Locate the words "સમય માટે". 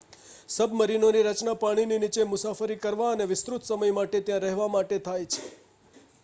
3.69-4.23